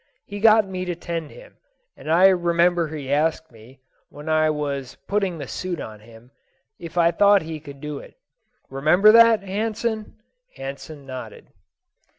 [0.25, 1.57] He got me to tend him,
[1.95, 6.31] and I remember he asked me, when I was putting the suit on him,
[6.79, 8.15] if I thought he could do it.
[8.71, 10.15] Remember that, Hansen?"
[10.55, 11.49] Hansen nodded.